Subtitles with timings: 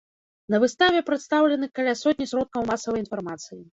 [0.53, 3.61] На выставе прадстаўлены каля сотні сродкаў масавай інфармацыі.